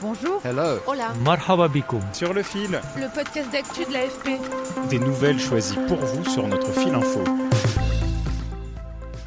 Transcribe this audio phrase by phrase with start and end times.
[0.00, 0.40] Bonjour.
[0.44, 0.78] Hello.
[0.86, 1.12] Hola.
[1.24, 2.00] Marhaba bikoum.
[2.12, 2.80] sur le fil.
[2.96, 4.38] Le podcast d'actu de l'AFP.
[4.90, 7.24] Des nouvelles choisies pour vous sur notre fil info.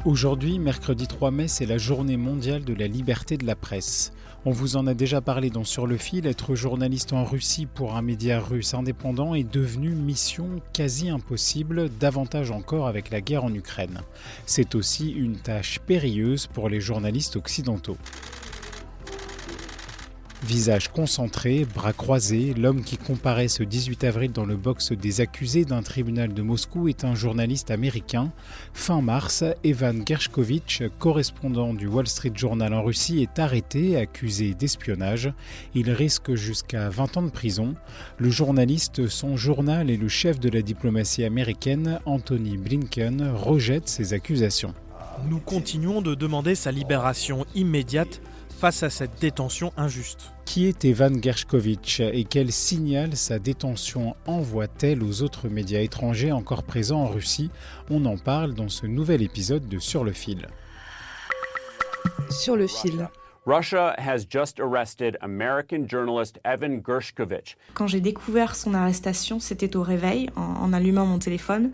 [0.06, 4.12] Aujourd'hui, mercredi 3 mai, c'est la journée mondiale de la liberté de la presse.
[4.46, 7.94] On vous en a déjà parlé dans Sur le fil, être journaliste en Russie pour
[7.94, 13.52] un média russe indépendant est devenu mission quasi impossible, davantage encore avec la guerre en
[13.52, 14.00] Ukraine.
[14.46, 17.98] C'est aussi une tâche périlleuse pour les journalistes occidentaux.
[20.44, 25.64] Visage concentré, bras croisés, l'homme qui comparaît ce 18 avril dans le box des accusés
[25.64, 28.32] d'un tribunal de Moscou est un journaliste américain.
[28.74, 35.32] Fin mars, Evan Gershkovitch, correspondant du Wall Street Journal en Russie, est arrêté, accusé d'espionnage.
[35.76, 37.76] Il risque jusqu'à 20 ans de prison.
[38.18, 44.12] Le journaliste, son journal et le chef de la diplomatie américaine, Anthony Blinken, rejette ces
[44.12, 44.74] accusations.
[45.30, 48.20] Nous continuons de demander sa libération immédiate
[48.62, 50.30] face à cette détention injuste.
[50.44, 56.62] Qui est Evan Gershkovitch et quel signal sa détention envoie-t-elle aux autres médias étrangers encore
[56.62, 57.50] présents en Russie?
[57.90, 60.46] On en parle dans ce nouvel épisode de Sur le fil.
[62.30, 63.08] Sur le fil.
[63.46, 67.56] Russia has just arrested American journalist Evan Gershkovich.
[67.74, 71.72] Quand j'ai découvert son arrestation, c'était au réveil, en, en allumant mon téléphone.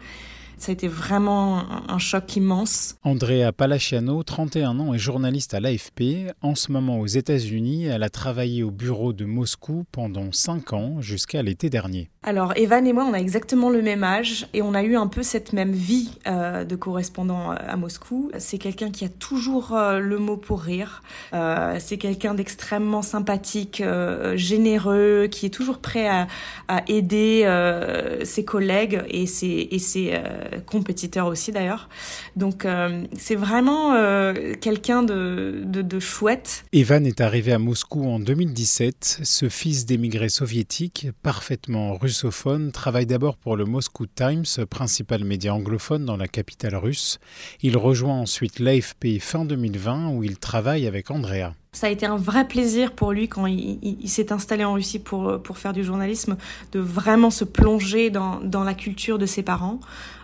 [0.59, 2.97] Ça a été vraiment un, choc immense.
[3.03, 6.33] Andrea Palaciano, 31 ans, est journaliste à l'AFP.
[6.43, 11.01] En ce moment aux États-Unis, elle a travaillé au bureau de Moscou pendant 5 ans
[11.01, 12.11] jusqu'à l'été dernier.
[12.23, 15.07] Alors Evan et moi, on a exactement le même âge et on a eu un
[15.07, 18.31] peu cette même vie euh, de correspondant à Moscou.
[18.39, 21.03] C'est quelqu'un qui a toujours euh, le mot pour rire.
[21.35, 26.27] Euh, c'est quelqu'un d'extrêmement sympathique, euh, généreux, qui est toujours prêt à,
[26.69, 30.19] à aider euh, ses collègues et ses, et ses
[30.53, 31.89] euh, compétiteurs aussi d'ailleurs.
[32.37, 36.65] Donc euh, c'est vraiment euh, quelqu'un de, de, de chouette.
[36.73, 39.21] Evan est arrivé à Moscou en 2017.
[39.23, 46.05] Ce fils d'émigrés soviétiques, parfaitement russophone, travaille d'abord pour le Moscow Times, principal média anglophone
[46.05, 47.19] dans la capitale russe.
[47.63, 51.53] Il rejoint ensuite l'AFP fin 2020 où il travaille avec Andrea.
[51.73, 55.41] Ça a été un vrai plaisir pour lui quand il, s'est installé en Russie pour,
[55.43, 56.37] pour faire du journalisme,
[56.73, 59.81] de vraiment se plonger dans, dans la culture de ses parents.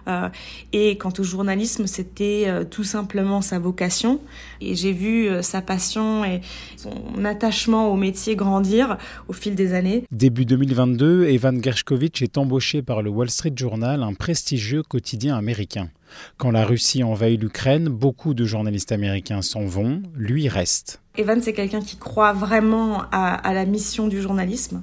[0.09, 0.29] Euh,
[0.73, 4.21] et quant au journalisme, c'était euh, tout simplement sa vocation.
[4.61, 6.41] Et j'ai vu euh, sa passion et
[6.77, 10.05] son attachement au métier grandir au fil des années.
[10.11, 15.89] Début 2022, Evan Gershkovitch est embauché par le Wall Street Journal, un prestigieux quotidien américain.
[16.37, 21.01] Quand la Russie envahit l'Ukraine, beaucoup de journalistes américains s'en vont, lui reste.
[21.17, 24.83] Evan, c'est quelqu'un qui croit vraiment à, la mission du journalisme.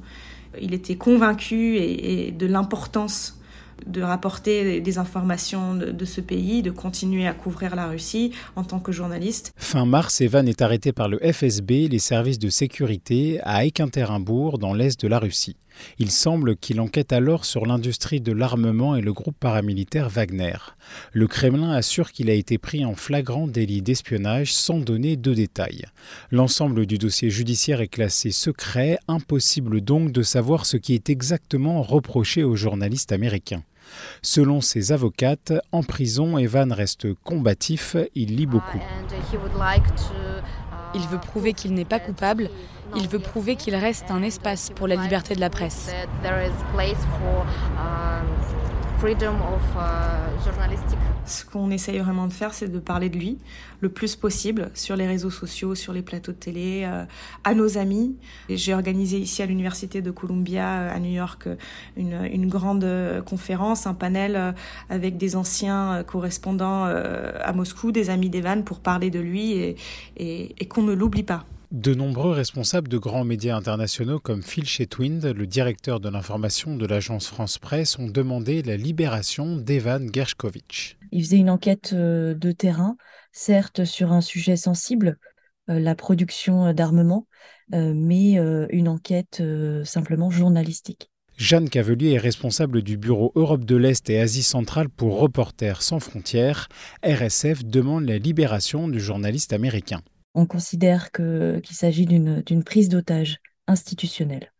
[0.62, 3.41] Il était convaincu et de l'importance
[3.86, 8.80] de rapporter des informations de, ce pays, de continuer à couvrir la Russie en tant
[8.80, 9.53] que journaliste.
[9.58, 14.74] Fin mars, Evan est arrêté par le FSB, les services de sécurité, à Ekaterinbourg, dans
[14.74, 15.56] l'est de la Russie.
[16.00, 20.58] Il semble qu'il enquête alors sur l'industrie de l'armement et le groupe paramilitaire Wagner.
[21.14, 25.86] Le Kremlin assure qu'il a été pris en flagrant délit d'espionnage sans donner de détails.
[26.31, 31.81] L'ensemble du dossier judiciaire est classé secret, impossible donc de savoir ce qui est exactement
[31.81, 33.64] reproché aux journalistes américains.
[34.22, 38.80] Selon ses avocates, en prison, Evan reste combatif, il lit beaucoup.
[40.94, 42.50] Il veut prouver qu'il n'est pas coupable,
[42.96, 45.90] il veut prouver qu'il reste un espace pour la liberté de la presse.
[51.26, 53.40] Ce qu'on essaye vraiment de faire, c'est de parler de lui
[53.80, 57.03] le plus possible sur les réseaux sociaux, sur les plateaux de télé, euh,
[57.44, 58.16] à nos amis.
[58.48, 61.50] J'ai organisé ici à l'Université de Columbia à New York
[61.98, 62.86] une, grande
[63.26, 64.53] conférence, un panel
[64.92, 69.76] avec des anciens correspondants à Moscou, des amis d'Evan, pour parler de lui
[70.18, 71.46] et qu'on ne l'oublie pas.
[71.72, 76.85] De nombreux responsables de grands médias internationaux comme Phil Chetwind, le directeur de l'information de
[76.85, 80.97] l'agence France Presse, ont demandé la libération d'Evan Gershkovitch.
[81.14, 82.97] Il faisait une enquête de terrain,
[83.32, 85.18] certes sur un sujet sensible,
[85.70, 87.26] la production d'armement,
[87.72, 88.34] mais
[88.70, 89.41] une enquête
[89.85, 91.09] simplement journalistique.
[91.38, 96.02] Jeanne Cavelier est responsable du bureau Europe de l'Est et Asie centrale pour Reporters sans
[96.02, 96.68] frontières.
[97.03, 100.02] RSF demande la libération du journaliste américain.
[100.34, 104.52] On considère qu'il s'agit d'une prise d'otage institutionnelle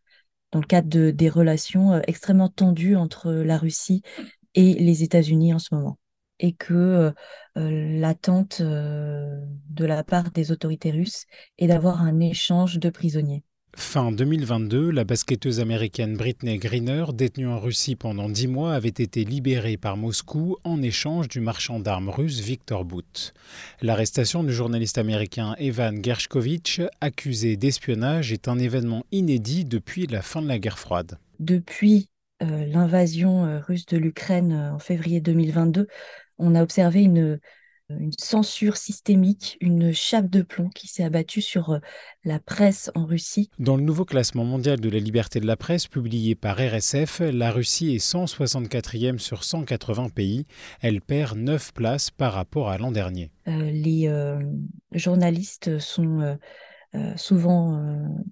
[0.52, 4.02] dans le cadre de, des relations euh, extrêmement tendues entre la Russie
[4.54, 5.98] et les États-Unis en ce moment
[6.40, 7.12] et que euh,
[7.58, 11.26] euh, l'attente de la part des autorités russes
[11.58, 13.44] est d'avoir un échange de prisonniers.
[13.78, 19.24] Fin 2022, la basketteuse américaine Britney Greener, détenue en Russie pendant dix mois, avait été
[19.24, 23.34] libérée par Moscou en échange du marchand d'armes russe Victor Bout.
[23.82, 30.42] L'arrestation du journaliste américain Evan Gershkovitch, accusé d'espionnage, est un événement inédit depuis la fin
[30.42, 31.18] de la guerre froide.
[31.40, 32.10] Depuis
[32.44, 35.88] euh, l'invasion euh, russe de l'Ukraine euh, en février 2022,
[36.40, 37.40] on a observé une
[38.00, 41.80] une censure systémique, une chape de plomb qui s'est abattue sur euh,
[42.24, 43.50] la presse en Russie.
[43.60, 47.52] Dans le nouveau classement mondial de la liberté de la presse publié par RSF, la
[47.52, 50.46] Russie est 164e sur 180 pays.
[50.82, 53.32] Elle perd 9 places par rapport à l'an dernier.
[53.48, 54.40] Euh, les euh,
[54.94, 56.38] journalistes sont
[57.16, 57.82] souvent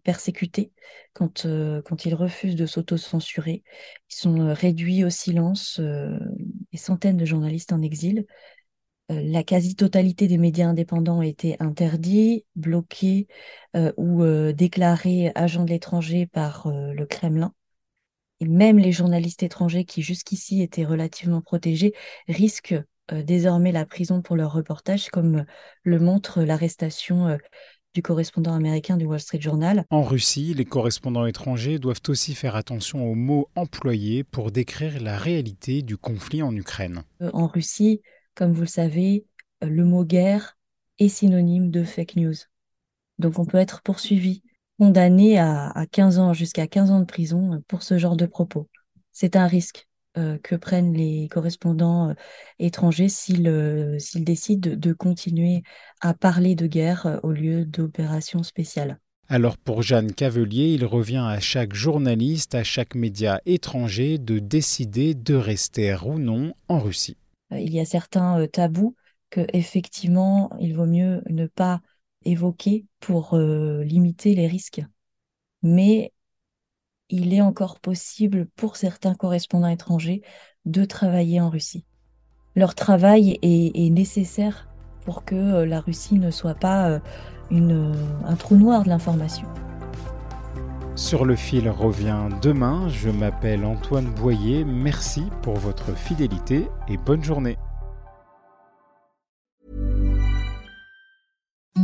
[0.04, 0.74] persécutés
[1.14, 1.48] quand,
[1.86, 3.64] quand ils refusent de s'auto-censurer.
[4.10, 8.26] Ils sont réduits au silence, des centaines de journalistes en exil.
[9.12, 13.28] Euh, la quasi-totalité des médias indépendants été interdits, bloqués
[13.76, 17.54] euh, ou euh, déclarés agents de l'étranger par le Kremlin.
[18.40, 21.94] Et même les journalistes étrangers qui jusqu'ici étaient relativement protégés
[22.28, 25.44] risquent désormais la prison pour leur reportage, comme
[25.84, 27.38] le montre l'arrestation
[27.94, 29.84] du correspondant américain du Wall Street Journal.
[29.90, 35.18] En Russie, les correspondants étrangers doivent aussi faire attention aux mots employés pour décrire la
[35.18, 37.04] réalité du conflit en Ukraine.
[37.34, 38.02] En Russie,
[38.40, 39.26] comme vous le savez,
[39.66, 40.58] euh, le mot guerre
[40.98, 42.36] est synonyme de fake news.
[43.18, 44.44] Donc on peut être poursuivi,
[44.80, 48.70] condamné à, 15 ans, jusqu'à 15 ans de prison euh, pour ce genre de propos.
[49.12, 52.16] C'est un risque euh, que prennent les correspondants
[52.60, 53.44] étrangers s'ils
[54.24, 55.62] décident de continuer
[56.00, 59.00] à parler de guerre au lieu d'opérations spéciales.
[59.28, 65.14] Alors pour Jeanne Cavelier, il revient à chaque journaliste, à chaque média étranger de décider
[65.14, 67.18] de rester ou non en Russie.
[67.52, 68.96] Euh, il y a certains euh, tabous
[69.30, 71.82] que effectivement il vaut mieux ne pas
[72.26, 74.82] évoquer pour euh, limiter les risques.
[75.62, 76.14] Mais
[77.10, 80.22] il est encore possible pour certains correspondants étrangers
[80.66, 81.86] de travailler en Russie.
[82.56, 84.70] Leur travail est, nécessaire
[85.06, 87.00] pour que la Russie ne soit pas
[87.52, 89.48] un trou noir de l'information.
[91.00, 92.90] Sur le fil revient demain.
[92.90, 94.66] Je m'appelle Antoine Boyer.
[94.66, 97.56] Merci pour votre fidélité et bonne journée.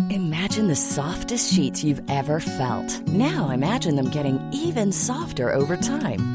[0.09, 3.01] Imagine the softest sheets you've ever felt.
[3.07, 6.34] Now imagine them getting even softer over time.